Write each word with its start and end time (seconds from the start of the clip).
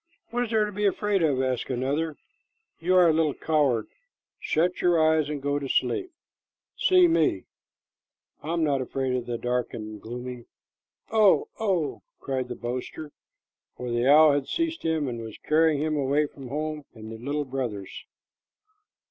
"What 0.31 0.45
is 0.45 0.49
there 0.49 0.65
to 0.65 0.71
be 0.71 0.87
afraid 0.87 1.21
of?" 1.21 1.39
asked 1.43 1.69
another. 1.69 2.17
"You 2.79 2.95
are 2.95 3.07
a 3.09 3.13
little 3.13 3.35
coward. 3.35 3.85
Shut 4.39 4.81
your 4.81 4.99
eyes 4.99 5.29
and 5.29 5.39
go 5.43 5.59
to 5.59 5.69
sleep. 5.69 6.09
See 6.75 7.07
me! 7.07 7.43
I 8.41 8.53
am 8.53 8.63
not 8.63 8.81
afraid, 8.81 9.13
if 9.13 9.29
it 9.29 9.31
is 9.31 9.39
dark 9.41 9.75
and 9.75 10.01
gloomy. 10.01 10.45
Oh, 11.11 11.49
oh!" 11.59 12.01
cried 12.19 12.47
the 12.47 12.55
boaster, 12.55 13.11
for 13.77 13.91
the 13.91 14.11
owl 14.11 14.31
had 14.31 14.47
seized 14.47 14.81
him 14.81 15.07
and 15.07 15.21
was 15.21 15.37
carrying 15.37 15.79
him 15.83 15.95
away 15.95 16.25
from 16.25 16.47
home 16.47 16.83
and 16.95 17.11
his 17.11 17.21
little 17.21 17.45
brothers. 17.45 18.05